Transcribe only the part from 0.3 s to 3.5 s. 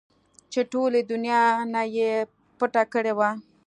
چې ټولې دونيا نه يې پټه کړې وه.